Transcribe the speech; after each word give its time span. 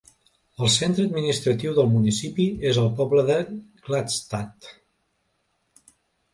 El 0.63 0.69
centre 0.75 1.03
administratiu 1.09 1.75
del 1.75 1.91
municipi 1.91 2.47
és 2.71 2.81
el 2.85 2.89
poble 3.03 3.27
de 3.29 3.37
Gladstad. 3.85 4.73